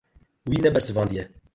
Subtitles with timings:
[0.49, 1.23] Wî nebersivandiye.